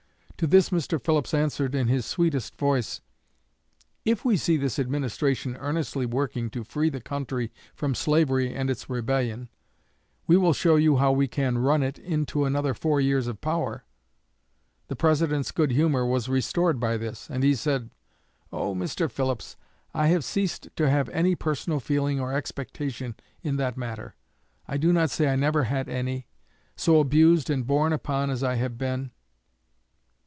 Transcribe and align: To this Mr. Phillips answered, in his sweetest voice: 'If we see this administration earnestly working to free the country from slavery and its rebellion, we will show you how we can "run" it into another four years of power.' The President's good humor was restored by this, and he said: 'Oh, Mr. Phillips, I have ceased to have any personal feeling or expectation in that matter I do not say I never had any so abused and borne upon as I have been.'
To 0.37 0.47
this 0.47 0.71
Mr. 0.71 0.99
Phillips 0.99 1.35
answered, 1.35 1.75
in 1.75 1.87
his 1.87 2.03
sweetest 2.03 2.57
voice: 2.57 3.01
'If 4.03 4.25
we 4.25 4.37
see 4.37 4.57
this 4.57 4.79
administration 4.79 5.55
earnestly 5.57 6.07
working 6.07 6.49
to 6.49 6.63
free 6.63 6.89
the 6.89 6.99
country 6.99 7.51
from 7.75 7.93
slavery 7.93 8.51
and 8.51 8.67
its 8.67 8.89
rebellion, 8.89 9.49
we 10.25 10.37
will 10.37 10.51
show 10.53 10.77
you 10.77 10.97
how 10.97 11.11
we 11.11 11.27
can 11.27 11.59
"run" 11.59 11.83
it 11.83 11.99
into 11.99 12.43
another 12.43 12.73
four 12.73 12.99
years 12.99 13.27
of 13.27 13.39
power.' 13.39 13.83
The 14.87 14.95
President's 14.95 15.51
good 15.51 15.69
humor 15.69 16.07
was 16.07 16.27
restored 16.27 16.79
by 16.79 16.97
this, 16.97 17.29
and 17.29 17.43
he 17.43 17.53
said: 17.53 17.91
'Oh, 18.51 18.73
Mr. 18.73 19.11
Phillips, 19.11 19.57
I 19.93 20.07
have 20.07 20.23
ceased 20.23 20.69
to 20.75 20.89
have 20.89 21.07
any 21.09 21.35
personal 21.35 21.79
feeling 21.79 22.19
or 22.19 22.33
expectation 22.33 23.13
in 23.43 23.57
that 23.57 23.77
matter 23.77 24.15
I 24.67 24.77
do 24.77 24.91
not 24.91 25.11
say 25.11 25.27
I 25.29 25.35
never 25.35 25.65
had 25.65 25.87
any 25.87 26.25
so 26.75 26.99
abused 26.99 27.51
and 27.51 27.63
borne 27.67 27.93
upon 27.93 28.31
as 28.31 28.41
I 28.41 28.55
have 28.55 28.75
been.' 28.79 29.11